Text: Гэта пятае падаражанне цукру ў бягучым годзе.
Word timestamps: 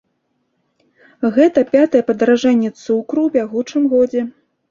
Гэта 1.35 1.59
пятае 1.75 2.01
падаражанне 2.09 2.71
цукру 2.83 3.19
ў 3.27 3.35
бягучым 3.35 3.83
годзе. 3.93 4.21